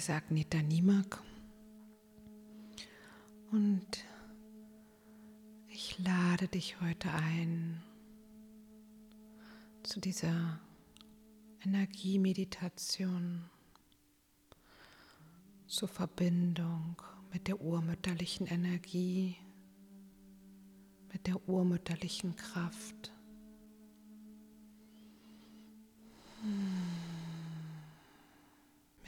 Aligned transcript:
Ich 0.00 0.08
heiße 0.08 0.14
Agneta 0.14 0.62
Niemak 0.62 1.22
und 3.50 3.86
ich 5.68 5.98
lade 5.98 6.48
dich 6.48 6.80
heute 6.80 7.10
ein 7.10 7.82
zu 9.82 10.00
dieser 10.00 10.58
Energiemeditation, 11.66 13.44
zur 15.66 15.88
Verbindung 15.88 16.96
mit 17.30 17.46
der 17.46 17.60
urmütterlichen 17.60 18.46
Energie, 18.46 19.36
mit 21.12 21.26
der 21.26 21.46
urmütterlichen 21.46 22.36
Kraft. 22.36 23.12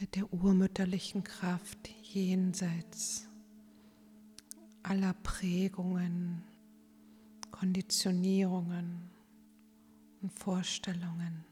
Mit 0.03 0.17
der 0.17 0.33
urmütterlichen 0.33 1.23
Kraft 1.23 1.87
jenseits 2.01 3.25
aller 4.83 5.13
Prägungen, 5.23 6.43
Konditionierungen 7.51 9.09
und 10.21 10.29
Vorstellungen. 10.33 11.45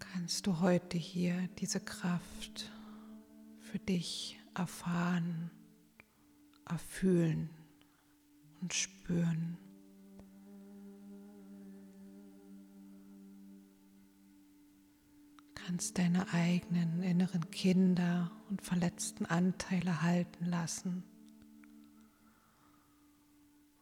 Kannst 0.00 0.48
du 0.48 0.58
heute 0.58 0.98
hier 0.98 1.48
diese 1.60 1.78
Kraft 1.78 2.68
für 3.60 3.78
dich 3.78 4.36
erfahren, 4.56 5.52
erfühlen 6.68 7.50
und 8.60 8.74
spüren? 8.74 9.58
Kannst 15.70 15.98
deine 15.98 16.26
eigenen 16.32 17.00
inneren 17.00 17.48
Kinder 17.52 18.32
und 18.48 18.60
verletzten 18.60 19.24
Anteile 19.24 20.02
halten 20.02 20.46
lassen 20.46 21.04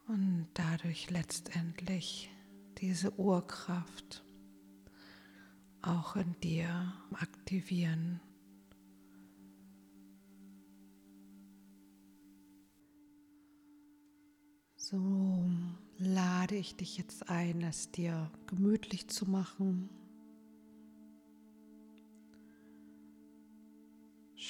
und 0.07 0.47
dadurch 0.53 1.09
letztendlich 1.09 2.29
diese 2.77 3.17
Urkraft 3.17 4.23
auch 5.81 6.15
in 6.15 6.39
dir 6.41 6.93
aktivieren. 7.13 8.21
So 14.75 15.49
lade 15.97 16.55
ich 16.55 16.75
dich 16.75 16.99
jetzt 16.99 17.31
ein, 17.31 17.63
es 17.63 17.89
dir 17.89 18.29
gemütlich 18.45 19.07
zu 19.07 19.27
machen. 19.27 19.89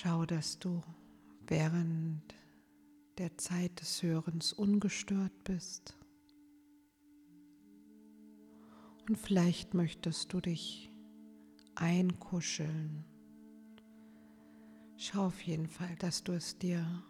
Schau, 0.02 0.26
dass 0.26 0.58
du 0.60 0.82
während 1.46 2.24
der 3.18 3.38
Zeit 3.38 3.82
des 3.82 4.02
Hörens 4.02 4.54
ungestört 4.54 5.44
bist. 5.44 5.98
Und 9.10 9.18
vielleicht 9.18 9.74
möchtest 9.74 10.32
du 10.32 10.40
dich 10.40 10.90
einkuscheln. 11.76 13.04
Schau 14.96 15.26
auf 15.26 15.42
jeden 15.42 15.68
Fall, 15.68 15.94
dass 15.98 16.24
du 16.24 16.32
es 16.32 16.58
dir 16.58 17.04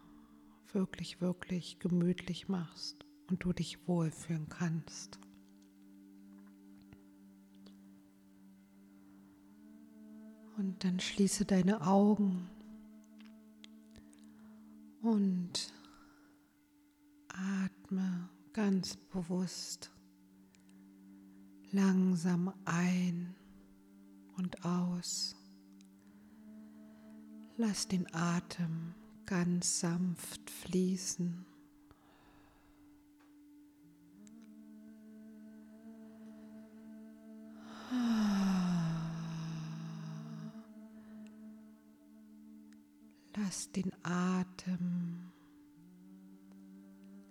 wirklich, 0.74 1.22
wirklich 1.22 1.78
gemütlich 1.78 2.48
machst 2.48 3.06
und 3.30 3.44
du 3.44 3.54
dich 3.54 3.88
wohlfühlen 3.88 4.50
kannst. 4.50 5.20
Und 10.58 10.84
dann 10.84 11.00
schließe 11.00 11.46
deine 11.46 11.86
Augen 11.86 12.50
und 15.02 15.74
atme 17.30 18.30
ganz 18.54 18.96
bewusst 18.96 19.92
langsam 21.72 22.54
ein 22.66 23.36
und 24.38 24.66
aus. 24.66 25.36
Lass 27.58 27.88
den 27.88 28.08
Atem 28.14 28.96
ganz 29.26 29.82
sanft 29.82 30.50
fließen. 30.50 31.46
Lass 43.50 43.72
den 43.72 43.92
Atem 44.04 45.32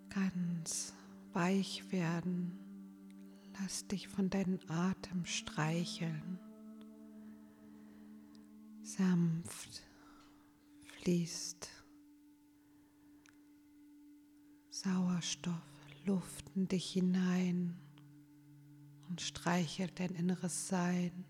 ganz 0.09 0.93
weich 1.31 1.93
werden. 1.93 2.59
Lass 3.57 3.87
dich 3.87 4.09
von 4.09 4.29
deinem 4.29 4.59
Atem 4.67 5.23
streicheln. 5.23 6.37
Sanft 8.83 9.81
fließt 10.81 11.69
Sauerstoff, 14.71 15.53
Luft 16.05 16.51
in 16.53 16.67
dich 16.67 16.91
hinein 16.91 17.79
und 19.07 19.21
streichelt 19.21 19.97
dein 20.01 20.15
inneres 20.15 20.67
Sein. 20.67 21.23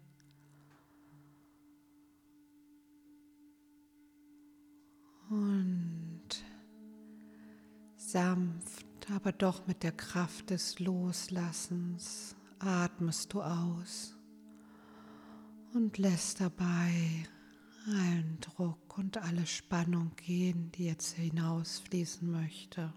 Sanft, 8.12 9.12
aber 9.14 9.32
doch 9.32 9.68
mit 9.68 9.84
der 9.84 9.92
Kraft 9.92 10.50
des 10.50 10.80
Loslassens 10.80 12.36
atmest 12.58 13.34
du 13.34 13.42
aus 13.42 14.16
und 15.74 15.98
lässt 15.98 16.42
dabei 16.42 17.28
allen 17.88 18.40
Druck 18.42 18.98
und 18.98 19.18
alle 19.18 19.46
Spannung 19.46 20.12
gehen, 20.16 20.72
die 20.72 20.86
jetzt 20.86 21.16
hinausfließen 21.16 22.30
möchte. 22.30 22.94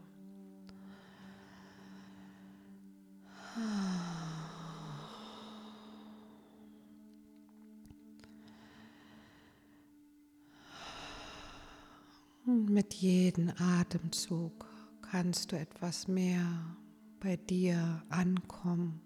Und 12.47 12.71
mit 12.71 12.95
jedem 12.95 13.53
Atemzug 13.59 14.72
kannst 15.13 15.53
du 15.53 15.59
etwas 15.59 16.09
mehr 16.09 16.75
bei 17.21 17.37
dir 17.37 18.03
ankommen 18.09 19.03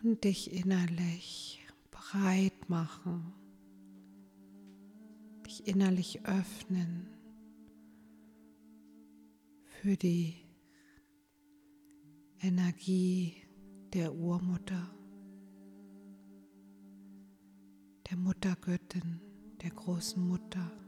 und 0.00 0.22
dich 0.22 0.52
innerlich 0.52 1.66
breit 1.90 2.68
machen, 2.68 3.32
dich 5.44 5.66
innerlich 5.66 6.24
öffnen 6.24 7.08
für 9.64 9.96
die 9.96 10.36
Energie 12.38 13.42
der 13.92 14.14
Urmutter, 14.14 14.88
der 18.08 18.16
Muttergöttin 18.18 19.20
der 19.60 19.70
großen 19.70 20.24
Mutter. 20.24 20.83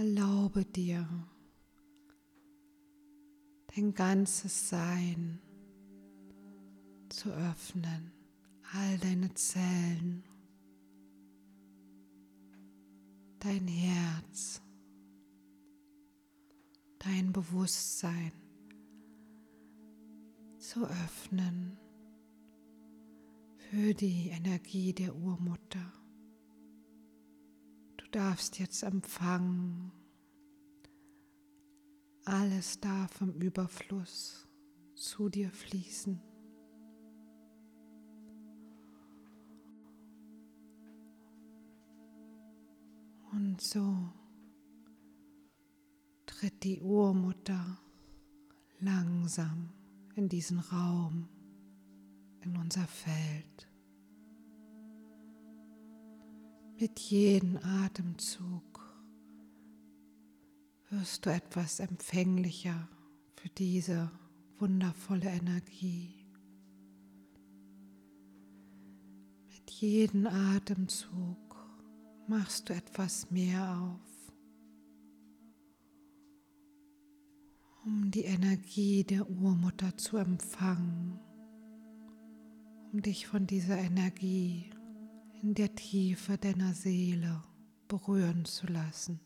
Erlaube 0.00 0.64
dir 0.64 1.06
dein 3.66 3.92
ganzes 3.92 4.70
Sein 4.70 5.38
zu 7.10 7.30
öffnen, 7.30 8.10
all 8.72 8.96
deine 8.96 9.34
Zellen, 9.34 10.24
dein 13.40 13.68
Herz, 13.68 14.62
dein 17.00 17.30
Bewusstsein 17.30 18.32
zu 20.56 20.86
öffnen 20.86 21.76
für 23.68 23.92
die 23.92 24.30
Energie 24.30 24.94
der 24.94 25.14
Urmutter. 25.14 25.99
Du 28.10 28.18
darfst 28.18 28.58
jetzt 28.58 28.82
empfangen. 28.82 29.92
Alles 32.24 32.80
darf 32.80 33.20
im 33.20 33.32
Überfluss 33.34 34.48
zu 34.96 35.28
dir 35.28 35.48
fließen. 35.50 36.20
Und 43.30 43.60
so 43.60 44.12
tritt 46.26 46.64
die 46.64 46.80
Urmutter 46.80 47.78
langsam 48.80 49.72
in 50.16 50.28
diesen 50.28 50.58
Raum, 50.58 51.28
in 52.40 52.56
unser 52.56 52.86
Feld. 52.88 53.69
Mit 56.80 56.98
jedem 56.98 57.58
Atemzug 57.58 58.80
wirst 60.88 61.26
du 61.26 61.30
etwas 61.30 61.78
empfänglicher 61.78 62.88
für 63.36 63.50
diese 63.50 64.10
wundervolle 64.58 65.28
Energie. 65.28 66.24
Mit 69.50 69.70
jedem 69.72 70.26
Atemzug 70.26 71.54
machst 72.26 72.70
du 72.70 72.72
etwas 72.72 73.30
mehr 73.30 73.76
auf, 73.78 74.32
um 77.84 78.10
die 78.10 78.24
Energie 78.24 79.04
der 79.04 79.28
Urmutter 79.28 79.98
zu 79.98 80.16
empfangen, 80.16 81.20
um 82.90 83.02
dich 83.02 83.26
von 83.26 83.46
dieser 83.46 83.76
Energie 83.76 84.70
in 85.42 85.54
der 85.54 85.74
Tiefe 85.74 86.36
deiner 86.36 86.74
Seele 86.74 87.42
berühren 87.88 88.44
zu 88.44 88.66
lassen. 88.66 89.20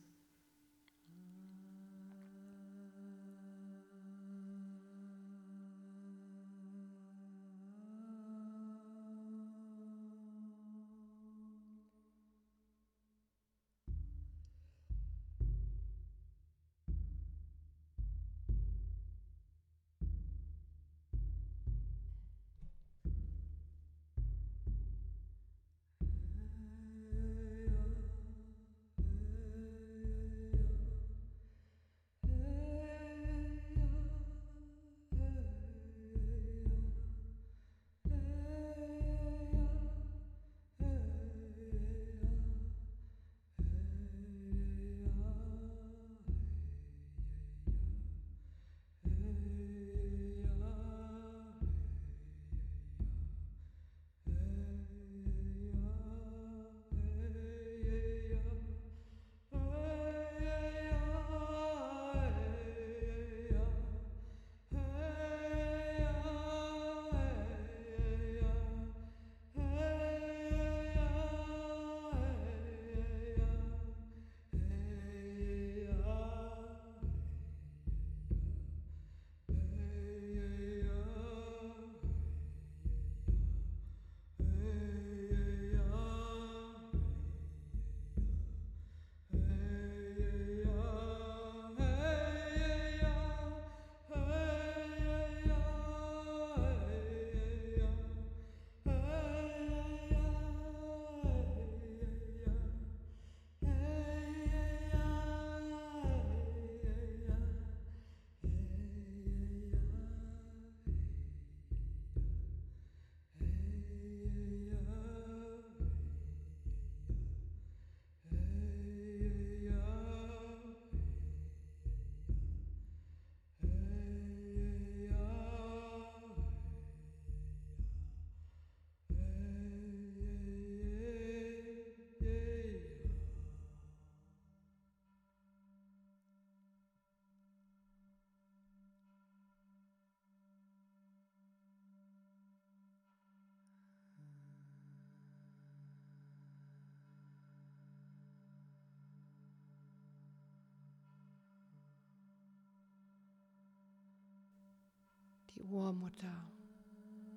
Urmutter 155.70 156.50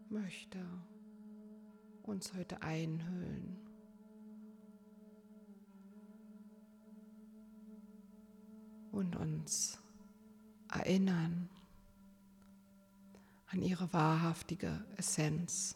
möchte 0.10 0.60
uns 2.03 2.34
heute 2.34 2.62
einhüllen. 2.62 3.57
Und 8.91 9.15
uns 9.15 9.79
erinnern 10.72 11.50
an 13.48 13.62
ihre 13.62 13.91
wahrhaftige 13.93 14.86
Essenz. 14.96 15.75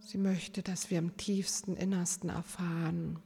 Sie 0.00 0.18
möchte, 0.18 0.62
dass 0.62 0.90
wir 0.90 0.98
im 0.98 1.16
tiefsten 1.16 1.76
Innersten 1.76 2.28
erfahren, 2.28 3.22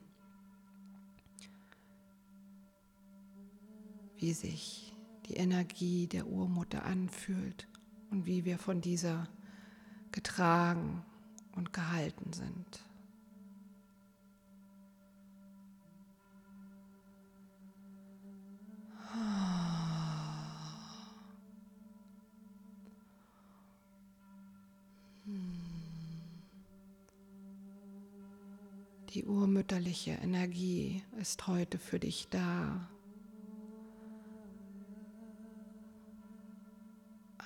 wie 4.29 4.35
sich 4.35 4.95
die 5.25 5.37
Energie 5.37 6.07
der 6.07 6.27
Urmutter 6.27 6.85
anfühlt 6.85 7.67
und 8.11 8.27
wie 8.27 8.45
wir 8.45 8.59
von 8.59 8.83
dieser 8.83 9.27
getragen 10.13 11.03
und 11.53 11.73
gehalten 11.73 12.35
sind. 12.35 12.85
Die 29.15 29.25
urmütterliche 29.25 30.11
Energie 30.23 31.03
ist 31.19 31.47
heute 31.47 31.79
für 31.79 31.99
dich 31.99 32.29
da. 32.29 32.91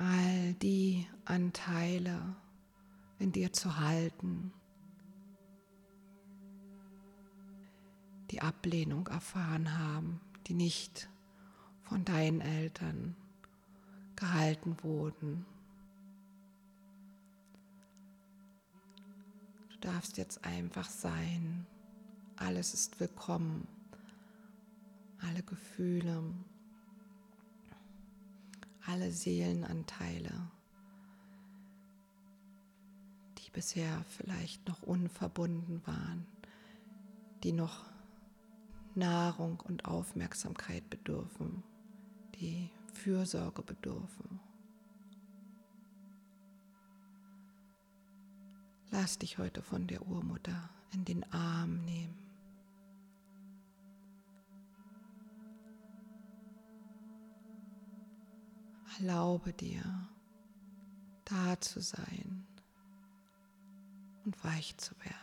All 0.03 0.55
die 0.55 1.07
Anteile 1.25 2.21
in 3.19 3.31
dir 3.31 3.53
zu 3.53 3.79
halten, 3.79 4.53
die 8.31 8.43
Ablehnung 8.43 9.07
erfahren 9.07 9.79
haben, 9.79 10.21
die 10.47 10.55
nicht 10.55 11.09
von 11.83 12.05
deinen 12.05 12.41
Eltern 12.41 13.15
gehalten 14.17 14.77
wurden. 14.83 15.47
Du 19.71 19.79
darfst 19.89 20.17
jetzt 20.17 20.45
einfach 20.45 20.89
sein. 20.89 21.67
Alles 22.37 22.75
ist 22.75 22.99
willkommen. 22.99 23.69
Alle 25.21 25.43
Gefühle, 25.43 26.23
alle 28.93 29.11
Seelenanteile, 29.11 30.51
die 33.39 33.51
bisher 33.51 34.05
vielleicht 34.07 34.69
noch 34.69 34.83
unverbunden 34.83 35.81
waren, 35.87 36.27
die 37.43 37.53
noch 37.53 37.87
Nahrung 38.95 39.61
und 39.61 39.87
Aufmerksamkeit 39.87 40.91
bedürfen, 40.91 41.63
die 42.35 42.69
Fürsorge 42.93 43.63
bedürfen. 43.63 44.41
Lass 48.91 49.19
dich 49.19 49.39
heute 49.39 49.63
von 49.63 49.87
der 49.87 50.07
Urmutter 50.07 50.69
in 50.93 51.07
den 51.07 51.25
Arm 51.33 51.83
nehmen. 51.87 52.22
Erlaube 58.99 59.53
dir, 59.53 59.83
da 61.25 61.61
zu 61.61 61.81
sein 61.81 62.47
und 64.25 64.45
weich 64.45 64.77
zu 64.77 64.95
werden. 65.01 65.23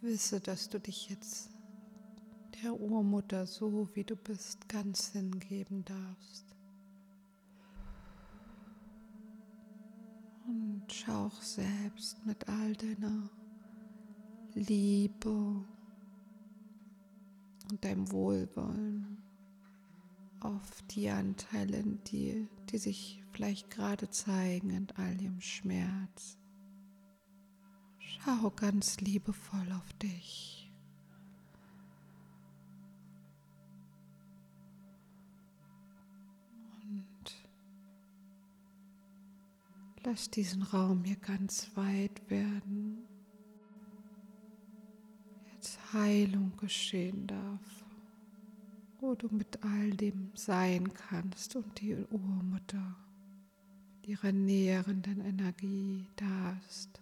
Wisse, 0.00 0.40
dass 0.40 0.68
du 0.68 0.80
dich 0.80 1.10
jetzt 1.10 1.50
der 2.62 2.78
Urmutter 2.78 3.46
so 3.46 3.88
wie 3.94 4.04
du 4.04 4.16
bist 4.16 4.68
ganz 4.68 5.08
hingeben 5.08 5.84
darfst. 5.84 6.44
Und 10.46 10.84
schau 10.90 11.30
selbst 11.40 12.24
mit 12.26 12.48
all 12.48 12.74
deiner 12.74 13.30
Liebe 14.54 15.64
und 17.70 17.84
deinem 17.84 18.10
Wohlwollen 18.10 19.22
auf 20.40 20.82
die 20.90 21.08
Anteile 21.08 21.78
in 21.78 22.02
dir, 22.04 22.48
die 22.70 22.78
sich 22.78 23.22
vielleicht 23.32 23.70
gerade 23.70 24.08
zeigen 24.10 24.70
in 24.70 24.88
all 24.96 25.20
ihrem 25.20 25.40
Schmerz. 25.40 26.38
Schau 27.98 28.50
ganz 28.50 29.00
liebevoll 29.00 29.72
auf 29.72 29.92
dich. 29.94 30.72
Und 36.82 37.48
lass 40.04 40.30
diesen 40.30 40.62
Raum 40.62 41.04
hier 41.04 41.16
ganz 41.16 41.70
weit 41.76 42.28
werden. 42.30 43.09
Heilung 45.92 46.56
geschehen 46.56 47.26
darf 47.26 47.84
wo 49.00 49.14
du 49.14 49.28
mit 49.30 49.64
all 49.64 49.90
dem 49.90 50.30
sein 50.34 50.92
kannst 50.92 51.56
und 51.56 51.80
die 51.80 51.94
Urmutter 51.94 52.96
mit 53.96 54.08
ihrer 54.08 54.32
nährenden 54.32 55.20
Energie 55.24 56.06
da 56.16 56.58
ist. 56.68 57.00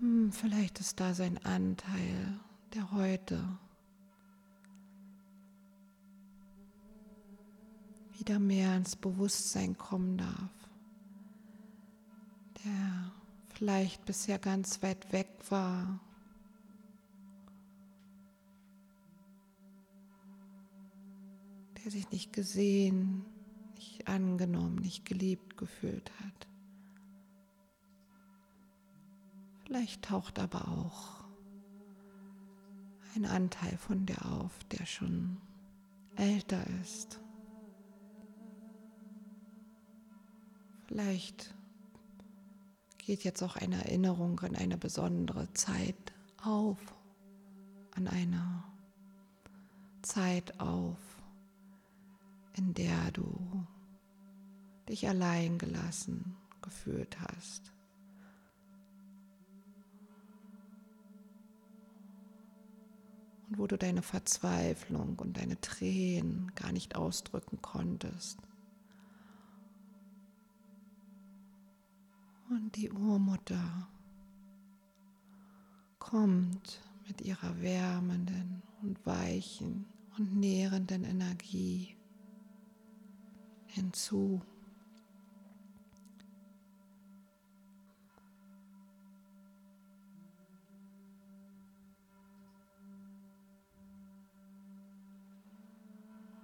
Hm, 0.00 0.30
vielleicht 0.32 0.80
ist 0.80 1.00
da 1.00 1.14
sein 1.14 1.38
Anteil, 1.44 2.38
der 2.74 2.92
heute 2.92 3.58
wieder 8.18 8.38
mehr 8.38 8.76
ins 8.76 8.96
Bewusstsein 8.96 9.76
kommen 9.78 10.18
darf, 10.18 10.57
der 12.68 13.12
vielleicht 13.54 14.04
bisher 14.04 14.38
ganz 14.38 14.82
weit 14.82 15.12
weg 15.12 15.28
war. 15.50 16.00
Der 21.82 21.90
sich 21.90 22.10
nicht 22.10 22.32
gesehen, 22.32 23.24
nicht 23.76 24.08
angenommen, 24.08 24.76
nicht 24.76 25.04
geliebt 25.04 25.56
gefühlt 25.56 26.10
hat. 26.20 26.48
Vielleicht 29.64 30.02
taucht 30.02 30.38
aber 30.38 30.68
auch 30.68 31.24
ein 33.14 33.24
Anteil 33.24 33.76
von 33.76 34.06
dir 34.06 34.24
auf, 34.26 34.64
der 34.64 34.86
schon 34.86 35.38
älter 36.16 36.64
ist. 36.80 37.20
Vielleicht 40.86 41.57
geht 43.08 43.24
jetzt 43.24 43.42
auch 43.42 43.56
eine 43.56 43.86
Erinnerung 43.86 44.38
an 44.40 44.54
eine 44.54 44.76
besondere 44.76 45.50
Zeit 45.54 46.12
auf, 46.42 46.76
an 47.94 48.06
eine 48.06 48.62
Zeit 50.02 50.60
auf, 50.60 50.98
in 52.54 52.74
der 52.74 53.10
du 53.12 53.64
dich 54.90 55.08
allein 55.08 55.56
gelassen 55.56 56.36
gefühlt 56.60 57.18
hast. 57.18 57.72
Und 63.48 63.56
wo 63.58 63.66
du 63.66 63.78
deine 63.78 64.02
Verzweiflung 64.02 65.18
und 65.18 65.38
deine 65.38 65.58
Tränen 65.62 66.54
gar 66.54 66.72
nicht 66.72 66.94
ausdrücken 66.94 67.62
konntest. 67.62 68.47
Und 72.50 72.76
die 72.76 72.90
Urmutter 72.90 73.88
kommt 75.98 76.80
mit 77.06 77.20
ihrer 77.20 77.60
wärmenden 77.60 78.62
und 78.80 79.04
weichen 79.04 79.84
und 80.16 80.34
nährenden 80.34 81.04
Energie 81.04 81.94
hinzu. 83.66 84.40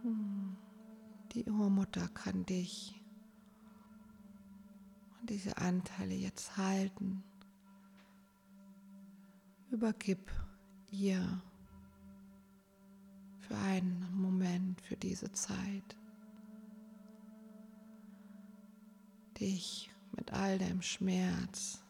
Hm, 0.02 0.56
die 1.32 1.44
Urmutter 1.44 2.08
kann 2.08 2.44
dich 2.44 3.03
diese 5.26 5.56
Anteile 5.56 6.14
jetzt 6.14 6.56
halten. 6.56 7.22
Übergib 9.70 10.30
ihr 10.90 11.42
für 13.40 13.56
einen 13.56 14.06
Moment, 14.14 14.80
für 14.80 14.96
diese 14.96 15.32
Zeit, 15.32 15.96
dich 19.40 19.90
mit 20.12 20.32
all 20.32 20.58
deinem 20.58 20.82
Schmerz, 20.82 21.82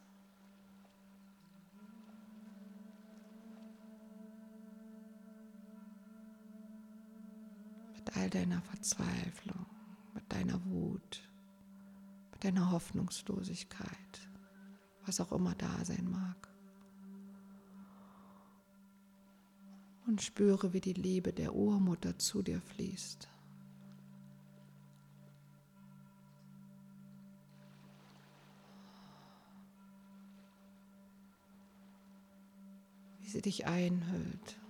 mit 7.94 8.16
all 8.16 8.30
deiner 8.30 8.62
Verzweiflung, 8.62 9.66
mit 10.14 10.32
deiner 10.32 10.64
Wut 10.64 11.33
deiner 12.44 12.70
Hoffnungslosigkeit, 12.70 14.28
was 15.06 15.20
auch 15.20 15.32
immer 15.32 15.54
da 15.54 15.84
sein 15.84 16.10
mag. 16.10 16.48
Und 20.06 20.20
spüre, 20.20 20.74
wie 20.74 20.82
die 20.82 20.92
Liebe 20.92 21.32
der 21.32 21.54
Urmutter 21.54 22.18
zu 22.18 22.42
dir 22.42 22.60
fließt. 22.60 23.30
Wie 33.20 33.28
sie 33.30 33.40
dich 33.40 33.66
einhüllt. 33.66 34.60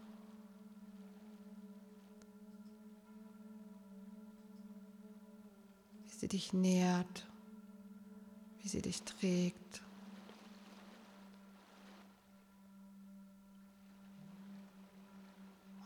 Wie 6.04 6.10
sie 6.10 6.28
dich 6.28 6.52
nährt 6.52 7.26
wie 8.64 8.68
sie 8.68 8.80
dich 8.80 9.02
trägt. 9.02 9.82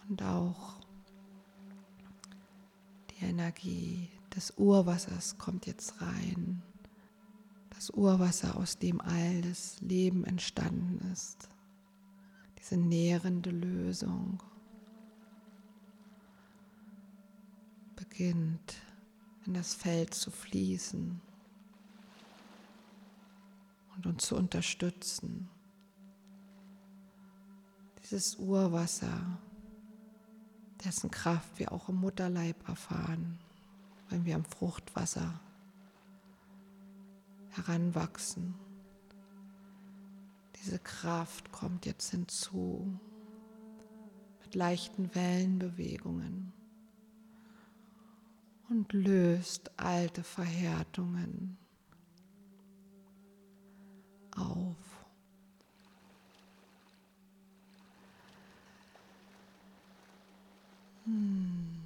Und 0.08 0.22
auch 0.22 0.76
die 3.10 3.24
Energie 3.24 4.08
des 4.34 4.52
Urwassers 4.56 5.36
kommt 5.38 5.66
jetzt 5.66 6.00
rein. 6.00 6.62
Das 7.70 7.90
Urwasser, 7.90 8.56
aus 8.56 8.78
dem 8.78 9.00
all 9.00 9.42
das 9.42 9.80
Leben 9.80 10.24
entstanden 10.24 10.98
ist. 11.12 11.48
Diese 12.60 12.76
nährende 12.76 13.50
Lösung 13.50 14.40
beginnt 17.96 18.76
in 19.46 19.54
das 19.54 19.74
Feld 19.74 20.14
zu 20.14 20.30
fließen 20.30 21.20
und 23.98 24.06
uns 24.06 24.26
zu 24.26 24.36
unterstützen. 24.36 25.50
Dieses 28.02 28.36
Urwasser, 28.36 29.38
dessen 30.84 31.10
Kraft 31.10 31.58
wir 31.58 31.72
auch 31.72 31.88
im 31.88 31.96
Mutterleib 31.96 32.68
erfahren, 32.68 33.40
wenn 34.08 34.24
wir 34.24 34.36
am 34.36 34.44
Fruchtwasser 34.44 35.40
heranwachsen. 37.50 38.54
Diese 40.62 40.78
Kraft 40.78 41.50
kommt 41.50 41.84
jetzt 41.84 42.10
hinzu 42.10 42.98
mit 44.40 44.54
leichten 44.54 45.12
Wellenbewegungen 45.14 46.52
und 48.68 48.92
löst 48.92 49.72
alte 49.76 50.22
Verhärtungen 50.22 51.58
auf. 54.38 54.76
Hm, 61.04 61.82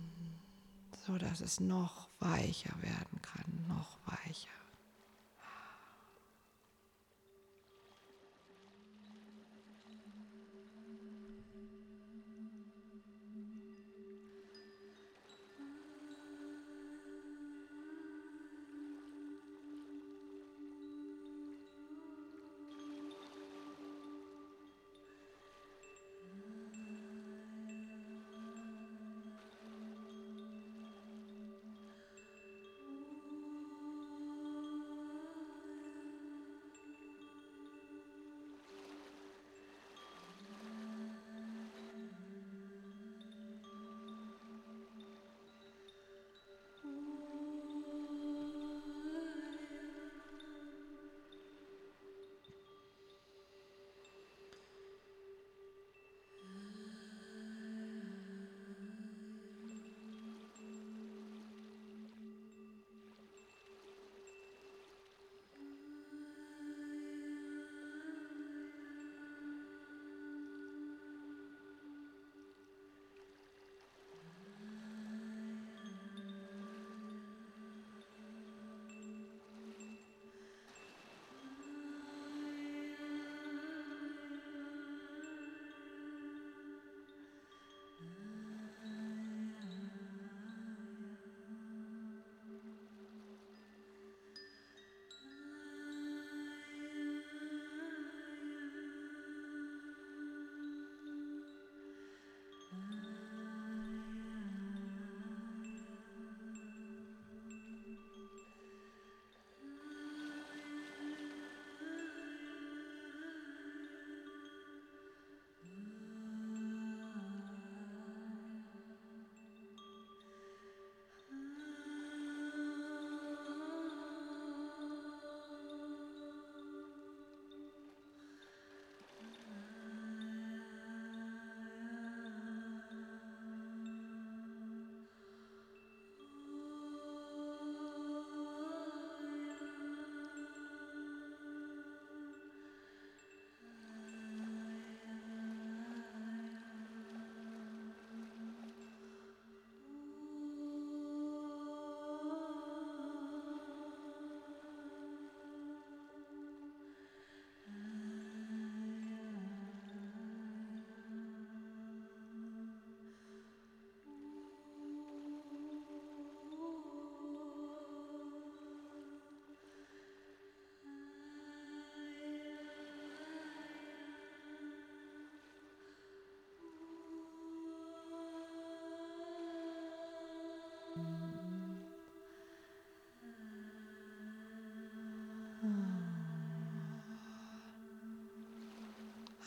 so 1.07 1.17
dass 1.19 1.41
es 1.41 1.61
noch 1.61 2.09
weicher 2.19 2.75
werden 2.83 3.21
kann, 3.23 3.67
noch 3.69 3.99
weicher. 4.07 4.62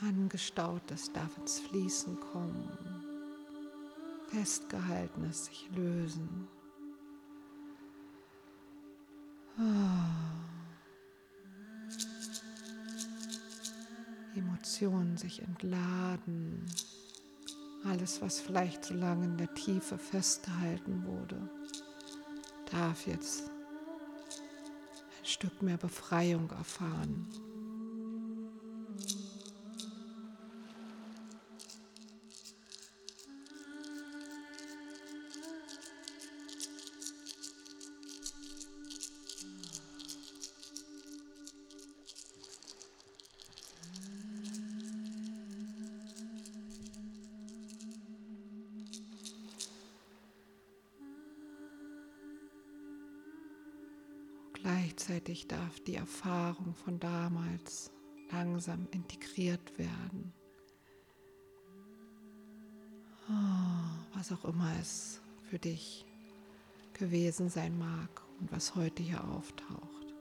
Angestautes 0.02 1.12
darf 1.12 1.38
ins 1.38 1.58
Fließen 1.60 2.20
kommen, 2.20 2.68
Festgehaltenes 4.28 5.46
sich 5.46 5.70
lösen. 5.74 6.48
Emotionen 14.34 15.16
sich 15.16 15.40
entladen. 15.42 16.66
Alles, 17.84 18.20
was 18.20 18.40
vielleicht 18.40 18.84
so 18.84 18.94
lange 18.94 19.24
in 19.24 19.38
der 19.38 19.54
Tiefe 19.54 19.96
festgehalten 19.96 21.06
wurde, 21.06 21.48
darf 22.70 23.06
jetzt 23.06 23.48
ein 23.48 25.24
Stück 25.24 25.62
mehr 25.62 25.78
Befreiung 25.78 26.50
erfahren. 26.50 27.26
Gleichzeitig 55.36 55.48
darf 55.48 55.80
die 55.80 55.96
Erfahrung 55.96 56.74
von 56.74 56.98
damals 56.98 57.90
langsam 58.30 58.88
integriert 58.90 59.78
werden. 59.78 60.32
Oh, 63.28 64.16
was 64.16 64.32
auch 64.32 64.44
immer 64.46 64.72
es 64.80 65.20
für 65.50 65.58
dich 65.58 66.06
gewesen 66.94 67.50
sein 67.50 67.78
mag 67.78 68.22
und 68.40 68.50
was 68.50 68.74
heute 68.76 69.02
hier 69.02 69.22
auftaucht. 69.24 70.14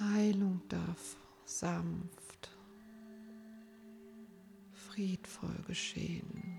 Heilung 0.00 0.60
darf 0.68 1.16
sanft, 1.46 2.50
friedvoll 4.74 5.56
geschehen. 5.66 6.51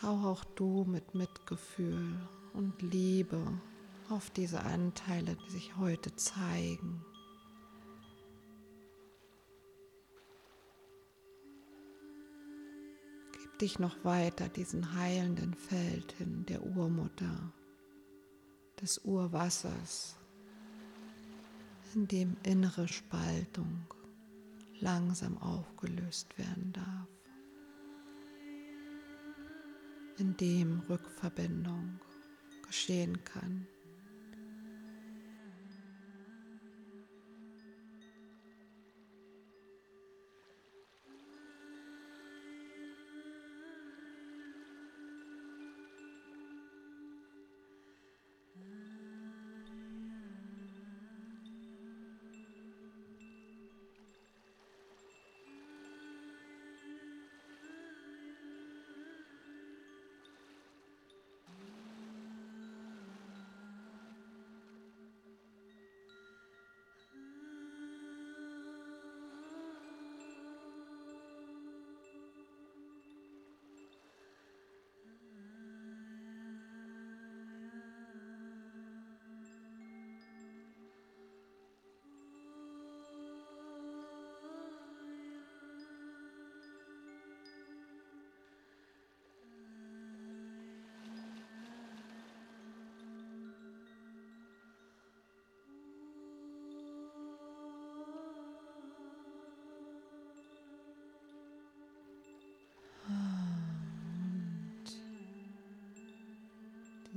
Schau 0.00 0.30
auch 0.30 0.44
du 0.44 0.84
mit 0.84 1.16
Mitgefühl 1.16 2.20
und 2.52 2.80
Liebe 2.82 3.60
auf 4.08 4.30
diese 4.30 4.62
Anteile, 4.62 5.34
die 5.34 5.50
sich 5.50 5.76
heute 5.76 6.14
zeigen. 6.14 7.04
Gib 13.32 13.58
dich 13.58 13.80
noch 13.80 14.04
weiter 14.04 14.48
diesen 14.48 14.94
heilenden 14.94 15.54
Feld 15.54 16.12
hin 16.12 16.46
der 16.46 16.62
Urmutter, 16.62 17.52
des 18.80 18.98
Urwassers, 18.98 20.16
in 21.96 22.06
dem 22.06 22.36
innere 22.44 22.86
Spaltung 22.86 23.84
langsam 24.78 25.38
aufgelöst 25.38 26.38
werden 26.38 26.72
darf, 26.72 27.17
in 30.18 30.36
dem 30.36 30.80
Rückverbindung 30.88 32.00
geschehen 32.66 33.24
kann. 33.24 33.66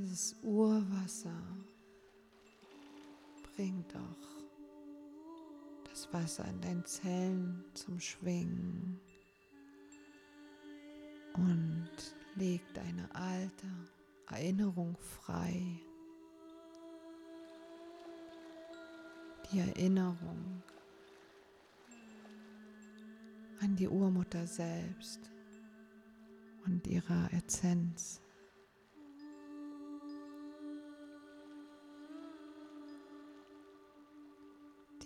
Dieses 0.01 0.35
Urwasser 0.41 1.43
bringt 3.55 3.95
auch 3.95 4.27
das 5.87 6.11
Wasser 6.11 6.43
in 6.45 6.59
deinen 6.59 6.85
Zellen 6.85 7.63
zum 7.75 7.99
Schwingen 7.99 8.99
und 11.35 11.91
legt 12.35 12.79
eine 12.79 13.13
alte 13.13 13.67
Erinnerung 14.31 14.97
frei. 14.97 15.79
Die 19.51 19.59
Erinnerung 19.59 20.63
an 23.59 23.75
die 23.75 23.87
Urmutter 23.87 24.47
selbst 24.47 25.29
und 26.65 26.87
ihrer 26.87 27.31
Essenz. 27.33 28.19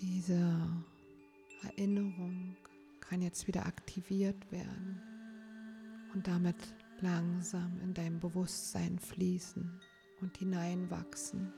Diese 0.07 0.69
Erinnerung 1.63 2.55
kann 2.99 3.23
jetzt 3.23 3.47
wieder 3.47 3.65
aktiviert 3.65 4.51
werden 4.51 5.01
und 6.13 6.27
damit 6.27 6.55
langsam 7.01 7.79
in 7.81 7.91
dein 7.95 8.19
Bewusstsein 8.19 8.99
fließen 8.99 9.81
und 10.21 10.37
hineinwachsen. 10.37 11.51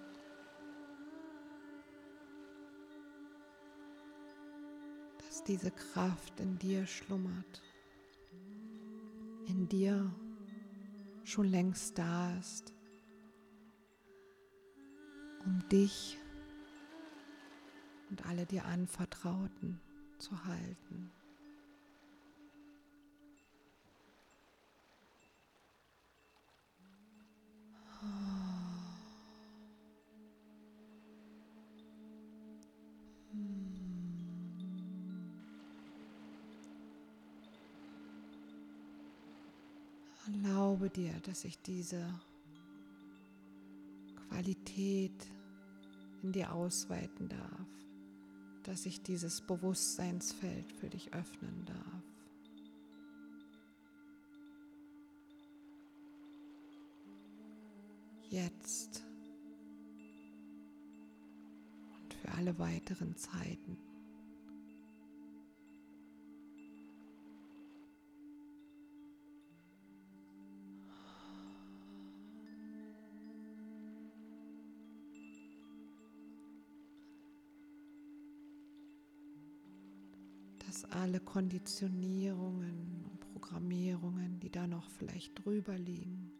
Dass 5.17 5.43
diese 5.43 5.71
Kraft 5.71 6.39
in 6.39 6.57
dir 6.57 6.85
schlummert, 6.87 7.61
in 9.47 9.67
dir 9.67 10.09
schon 11.25 11.47
längst 11.47 11.97
da 11.97 12.33
ist, 12.37 12.73
um 15.43 15.67
dich 15.67 16.17
und 18.17 18.25
alle 18.25 18.45
dir 18.45 18.65
anvertrauten 18.65 19.79
zu 20.17 20.45
halten. 20.45 21.11
Erlaube 40.43 40.89
dir, 40.89 41.13
dass 41.25 41.45
ich 41.45 41.57
diese 41.59 42.13
Qualität 44.29 45.13
in 46.21 46.33
dir 46.33 46.51
ausweiten 46.51 47.29
darf 47.29 47.86
dass 48.67 48.85
ich 48.85 49.01
dieses 49.01 49.39
Bewusstseinsfeld 49.39 50.73
für 50.73 50.89
dich 50.89 51.13
öffnen 51.13 51.65
darf. 51.65 52.03
Jetzt 58.29 59.05
und 62.03 62.13
für 62.13 62.29
alle 62.33 62.59
weiteren 62.59 63.15
Zeiten. 63.15 63.86
Dass 80.77 80.91
alle 80.91 81.19
Konditionierungen 81.19 83.03
und 83.09 83.19
Programmierungen, 83.19 84.39
die 84.39 84.51
da 84.51 84.67
noch 84.67 84.87
vielleicht 84.91 85.43
drüber 85.43 85.75
liegen, 85.75 86.31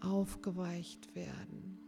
aufgeweicht 0.00 1.14
werden 1.14 1.78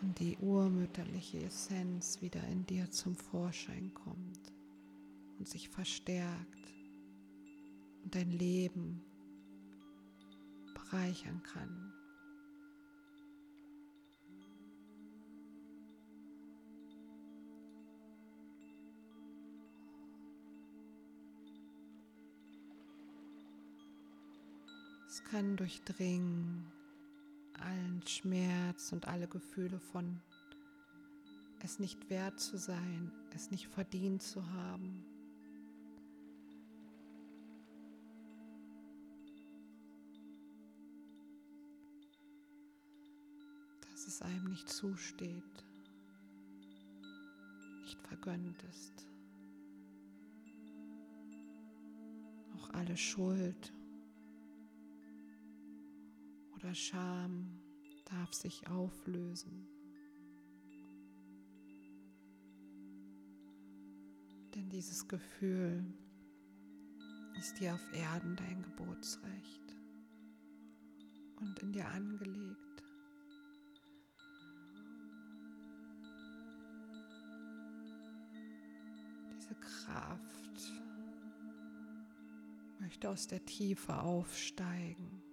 und 0.00 0.18
die 0.20 0.38
urmütterliche 0.38 1.42
Essenz 1.42 2.22
wieder 2.22 2.42
in 2.48 2.64
dir 2.64 2.90
zum 2.90 3.14
Vorschein 3.14 3.92
kommt 3.92 4.52
und 5.38 5.46
sich 5.46 5.68
verstärkt 5.68 6.72
und 8.04 8.14
dein 8.14 8.30
Leben 8.30 9.04
bereichern 10.72 11.42
kann. 11.42 11.95
Es 25.16 25.24
kann 25.24 25.56
durchdringen 25.56 26.70
allen 27.54 28.06
Schmerz 28.06 28.92
und 28.92 29.08
alle 29.08 29.26
Gefühle 29.26 29.80
von 29.80 30.20
es 31.60 31.78
nicht 31.78 32.10
wert 32.10 32.38
zu 32.38 32.58
sein, 32.58 33.10
es 33.34 33.50
nicht 33.50 33.66
verdient 33.66 34.22
zu 34.22 34.46
haben. 34.46 35.02
Dass 43.90 44.06
es 44.08 44.20
einem 44.20 44.50
nicht 44.50 44.68
zusteht, 44.68 45.64
nicht 47.80 47.98
vergönnt 48.02 48.62
ist. 48.64 49.06
auch 52.66 52.70
alle 52.74 52.96
Schuld 52.96 53.72
oder 56.66 56.74
Scham 56.74 57.60
darf 58.06 58.32
sich 58.32 58.66
auflösen. 58.66 59.68
Denn 64.52 64.68
dieses 64.68 65.06
Gefühl 65.06 65.84
ist 67.38 67.60
dir 67.60 67.74
auf 67.74 67.92
Erden 67.92 68.34
dein 68.34 68.62
Geburtsrecht 68.62 69.76
und 71.36 71.56
in 71.60 71.72
dir 71.72 71.86
angelegt. 71.86 72.82
Diese 79.36 79.54
Kraft 79.54 80.72
möchte 82.80 83.08
aus 83.08 83.28
der 83.28 83.44
Tiefe 83.46 84.00
aufsteigen. 84.00 85.25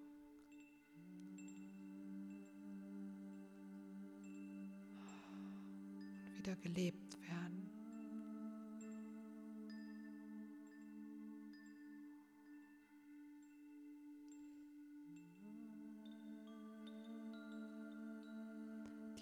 Wieder 6.43 6.55
gelebt 6.57 7.17
werden. 7.21 7.69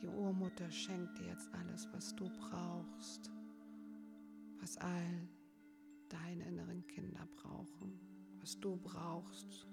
Die 0.02 0.08
Urmutter 0.08 0.72
schenkt 0.72 1.20
dir 1.20 1.28
jetzt 1.28 1.48
alles, 1.54 1.88
was 1.94 2.16
du 2.16 2.28
brauchst, 2.28 3.30
was 4.60 4.78
all 4.78 5.28
deine 6.10 6.44
inneren 6.46 6.88
Kinder 6.88 7.28
brauchen, 7.36 8.00
was 8.40 8.60
du 8.60 8.78
brauchst, 8.78 9.68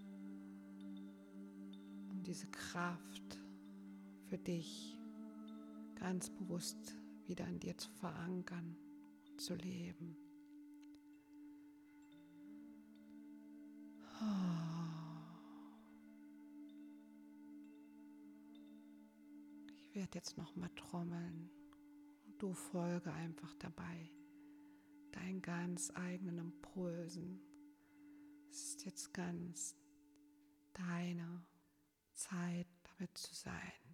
um 2.10 2.22
diese 2.22 2.46
Kraft 2.48 3.38
für 4.28 4.36
dich 4.36 4.98
ganz 5.98 6.28
bewusst 6.28 6.94
wieder 7.28 7.46
in 7.46 7.60
dir 7.60 7.76
zu 7.76 7.90
verankern 7.90 8.76
und 9.30 9.40
zu 9.40 9.54
leben. 9.54 10.16
Ich 19.76 19.94
werde 19.94 20.14
jetzt 20.14 20.36
noch 20.36 20.56
mal 20.56 20.70
trommeln 20.70 21.50
und 22.26 22.42
du 22.42 22.52
folge 22.52 23.12
einfach 23.12 23.54
dabei 23.56 24.10
deinen 25.12 25.42
ganz 25.42 25.92
eigenen 25.94 26.38
Impulsen. 26.38 27.40
Es 28.50 28.70
ist 28.70 28.84
jetzt 28.84 29.12
ganz 29.12 29.76
deine 30.72 31.44
Zeit, 32.14 32.68
damit 32.82 33.16
zu 33.16 33.34
sein. 33.34 33.87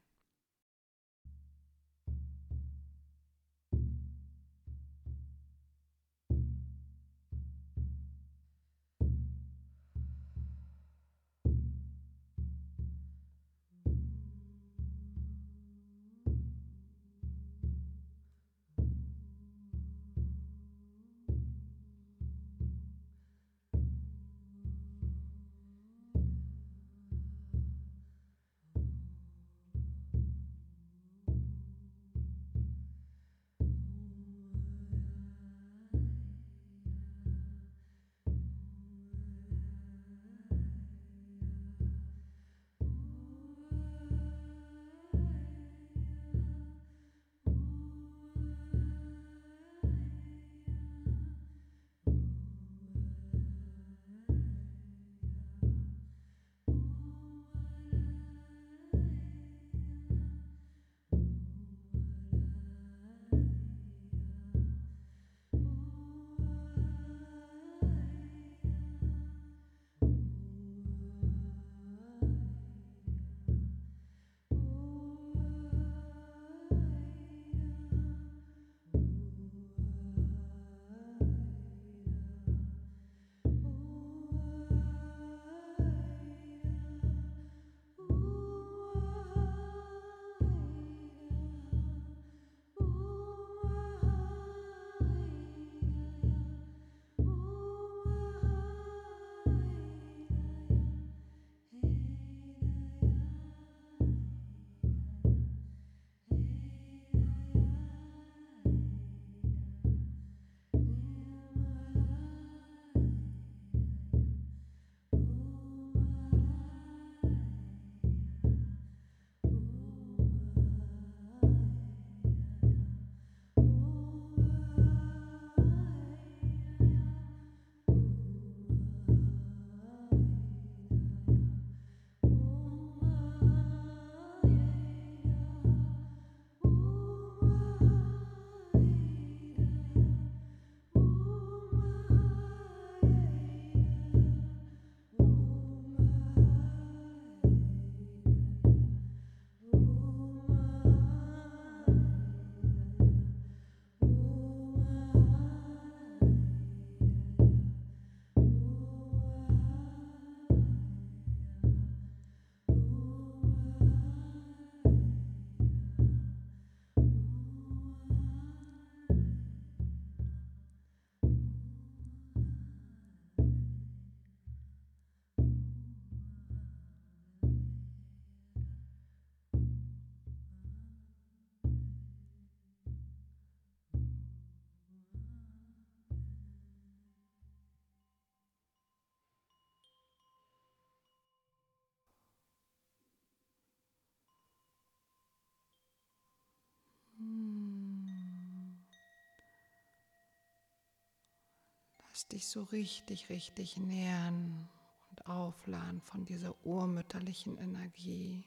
Lass 202.15 202.29
dich 202.29 202.47
so 202.47 202.63
richtig, 202.63 203.29
richtig 203.29 203.77
nähern 203.77 204.69
und 205.11 205.27
aufladen 205.27 206.01
von 206.01 206.25
dieser 206.25 206.55
urmütterlichen 206.65 207.59
Energie. 207.59 208.45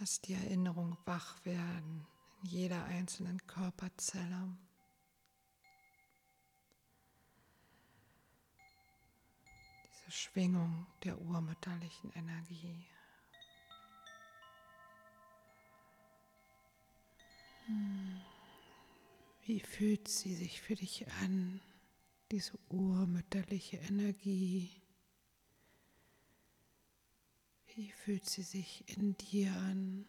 Lass 0.00 0.22
die 0.22 0.32
Erinnerung 0.32 0.96
wach 1.04 1.44
werden 1.44 2.06
in 2.40 2.48
jeder 2.48 2.84
einzelnen 2.84 3.46
Körperzelle. 3.46 4.56
Diese 9.84 10.10
Schwingung 10.10 10.86
der 11.04 11.20
urmütterlichen 11.20 12.10
Energie. 12.12 12.91
Wie 19.44 19.60
fühlt 19.60 20.08
sie 20.08 20.34
sich 20.34 20.60
für 20.60 20.74
dich 20.74 21.06
an, 21.22 21.60
diese 22.30 22.58
urmütterliche 22.68 23.76
Energie? 23.76 24.82
Wie 27.74 27.90
fühlt 27.90 28.28
sie 28.28 28.42
sich 28.42 28.84
in 28.86 29.16
dir 29.16 29.52
an? 29.52 30.06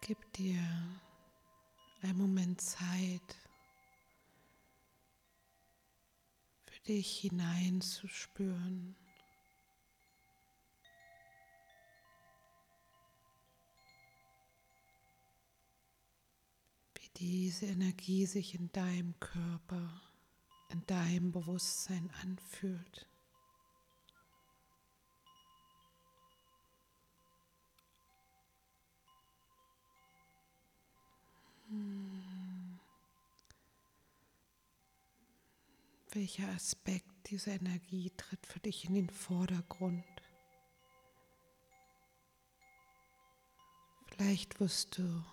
Gib 0.00 0.32
dir 0.32 0.60
einen 2.02 2.16
Moment 2.16 2.60
Zeit, 2.60 3.36
für 6.64 6.80
dich 6.80 7.20
hineinzuspüren. 7.20 8.96
Diese 17.18 17.66
Energie 17.66 18.26
sich 18.26 18.54
in 18.54 18.70
deinem 18.72 19.18
Körper 19.20 20.00
in 20.70 20.84
deinem 20.86 21.32
Bewusstsein 21.32 22.10
anfühlt. 22.22 23.08
Hm. 31.68 32.78
Welcher 36.12 36.48
Aspekt 36.48 37.30
dieser 37.30 37.52
Energie 37.52 38.10
tritt 38.16 38.46
für 38.46 38.60
dich 38.60 38.86
in 38.86 38.94
den 38.94 39.10
Vordergrund? 39.10 40.04
Vielleicht 44.06 44.58
wirst 44.58 44.98
du 44.98 45.24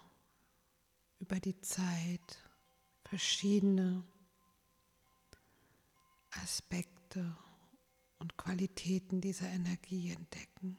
über 1.20 1.40
die 1.40 1.60
Zeit 1.62 2.38
verschiedene 3.04 4.04
Aspekte 6.44 7.36
und 8.20 8.38
Qualitäten 8.38 9.22
dieser 9.22 9.48
Energie 9.48 10.12
entdecken. 10.12 10.78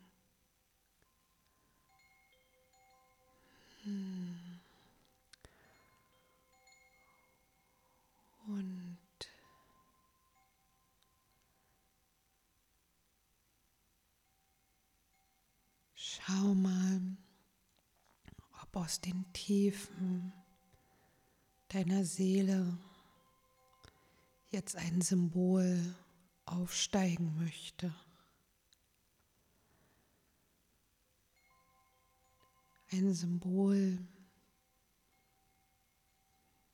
Hm. 3.82 4.60
Und 8.48 8.98
schau 15.94 16.54
mal, 16.54 17.00
aus 18.76 19.00
den 19.00 19.24
Tiefen 19.32 20.34
deiner 21.68 22.04
Seele 22.04 22.76
jetzt 24.50 24.76
ein 24.76 25.00
Symbol 25.00 25.96
aufsteigen 26.44 27.34
möchte. 27.38 27.94
Ein 32.92 33.14
Symbol, 33.14 33.98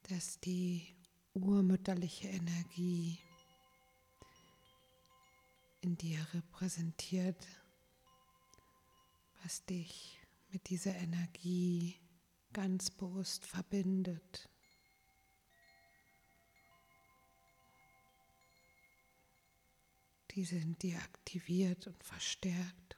das 0.03 0.41
die 0.41 0.85
urmütterliche 1.35 2.27
Energie 2.27 3.21
in 5.81 5.97
dir 5.97 6.27
repräsentiert, 6.35 7.47
was 9.45 9.65
dich 9.65 10.22
mit 10.53 10.69
dieser 10.69 10.95
Energie 10.95 11.99
ganz 12.53 12.91
bewusst 12.91 13.47
verbindet. 13.47 14.49
die 20.35 20.45
sind 20.45 20.83
deaktiviert 20.83 21.87
und 21.87 22.03
verstärkt. 22.03 22.97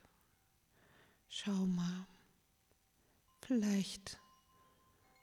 Schau 1.28 1.66
mal, 1.66 2.06
vielleicht 3.40 4.18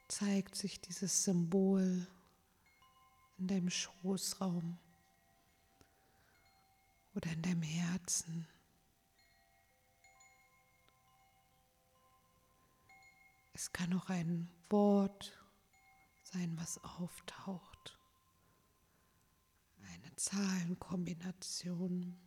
zeigt 0.10 0.56
sich 0.56 0.82
dieses 0.82 1.24
Symbol 1.24 2.06
in 3.38 3.48
deinem 3.48 3.70
Schoßraum 3.70 4.78
oder 7.16 7.32
in 7.32 7.42
deinem 7.42 7.64
Herzen. 7.64 8.48
Es 13.62 13.72
kann 13.72 13.94
auch 13.94 14.10
ein 14.10 14.50
Wort 14.72 15.40
sein, 16.24 16.58
was 16.58 16.84
auftaucht 16.84 18.00
eine 19.84 20.16
Zahlenkombination 20.16 22.18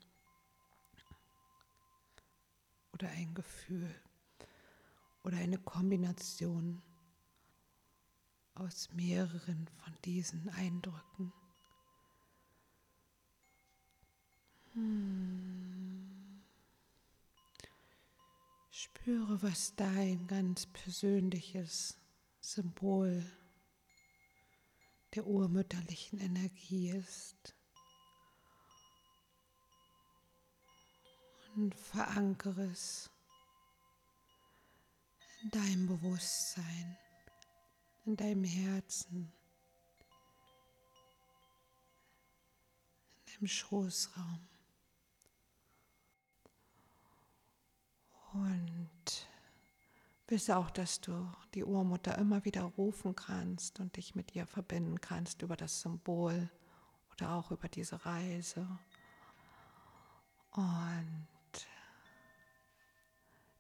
oder 2.92 3.09
ein 3.09 3.35
Gefühl 3.35 3.92
oder 5.25 5.38
eine 5.38 5.59
Kombination 5.59 6.81
aus 8.55 8.92
mehreren 8.92 9.68
von 9.83 9.92
diesen 10.05 10.49
Eindrücken. 10.51 11.33
Spüre, 18.85 19.42
was 19.42 19.75
dein 19.77 20.27
ganz 20.27 20.66
persönliches 20.66 21.97
Symbol 22.40 23.25
der 25.15 25.27
urmütterlichen 25.27 26.21
Energie 26.21 26.90
ist. 26.90 27.54
Und 31.56 31.75
verankere 31.75 32.65
es 32.65 33.09
in 35.44 35.50
deinem 35.50 35.87
Bewusstsein, 35.87 36.98
in 38.04 38.17
deinem 38.17 38.44
Herzen, 38.44 39.33
in 43.17 43.33
deinem 43.33 43.46
Schoßraum. 43.46 44.54
Und 48.35 49.29
Wisse 50.27 50.57
auch, 50.57 50.71
dass 50.71 51.01
du 51.01 51.31
die 51.55 51.65
Urmutter 51.65 52.19
immer 52.19 52.45
wieder 52.45 52.63
rufen 52.63 53.15
kannst 53.15 53.79
und 53.79 53.97
dich 53.97 54.15
mit 54.15 54.35
ihr 54.35 54.47
verbinden 54.47 55.01
kannst 55.01 55.43
über 55.43 55.57
das 55.57 55.81
Symbol 55.81 56.51
oder 57.13 57.33
auch 57.33 57.53
über 57.53 57.69
diese 57.69 58.05
Reise. 58.05 58.67
Und 60.51 61.29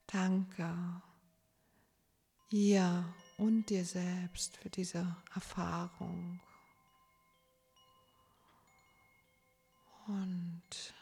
danke 0.08 1.02
ihr 2.50 3.04
und 3.36 3.66
dir 3.70 3.84
selbst 3.84 4.56
für 4.56 4.70
diese 4.70 5.16
Erfahrung. 5.34 6.40
Und 10.06 10.93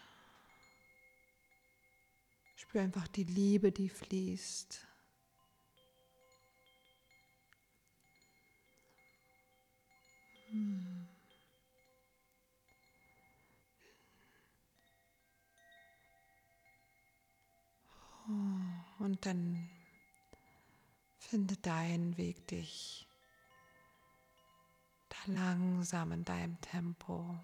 spür 2.72 2.80
einfach 2.80 3.06
die 3.08 3.24
Liebe, 3.24 3.70
die 3.70 3.90
fließt. 3.90 4.86
Und 18.98 19.26
dann 19.26 19.68
finde 21.18 21.58
deinen 21.58 22.16
Weg, 22.16 22.46
dich 22.46 23.06
da 25.10 25.16
langsam 25.30 26.12
in 26.12 26.24
deinem 26.24 26.58
Tempo 26.62 27.38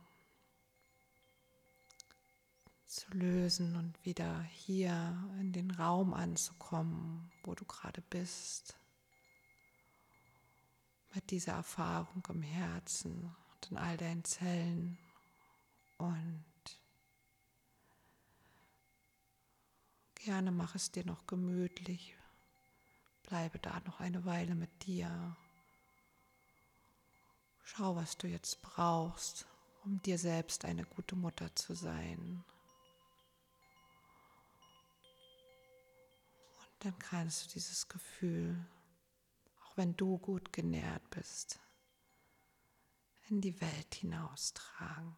zu 2.98 3.12
lösen 3.12 3.76
und 3.76 4.04
wieder 4.04 4.42
hier 4.42 5.16
in 5.38 5.52
den 5.52 5.70
Raum 5.70 6.12
anzukommen, 6.14 7.30
wo 7.44 7.54
du 7.54 7.64
gerade 7.64 8.02
bist, 8.10 8.76
mit 11.14 11.30
dieser 11.30 11.52
Erfahrung 11.52 12.26
im 12.28 12.42
Herzen 12.42 13.34
und 13.52 13.70
in 13.70 13.78
all 13.78 13.96
deinen 13.96 14.24
Zellen 14.24 14.98
und 15.96 16.44
gerne 20.16 20.50
mach 20.50 20.74
es 20.74 20.90
dir 20.90 21.06
noch 21.06 21.24
gemütlich, 21.28 22.16
bleibe 23.22 23.60
da 23.60 23.80
noch 23.86 24.00
eine 24.00 24.24
Weile 24.24 24.56
mit 24.56 24.86
dir. 24.86 25.36
Schau, 27.62 27.94
was 27.94 28.18
du 28.18 28.26
jetzt 28.26 28.60
brauchst, 28.60 29.46
um 29.84 30.02
dir 30.02 30.18
selbst 30.18 30.64
eine 30.64 30.84
gute 30.84 31.14
Mutter 31.14 31.54
zu 31.54 31.74
sein. 31.74 32.44
Dann 36.80 36.98
kannst 36.98 37.44
du 37.44 37.48
dieses 37.54 37.88
Gefühl, 37.88 38.66
auch 39.62 39.76
wenn 39.76 39.96
du 39.96 40.18
gut 40.18 40.52
genährt 40.52 41.08
bist, 41.10 41.58
in 43.28 43.40
die 43.40 43.60
Welt 43.60 43.94
hinaustragen. 43.94 45.16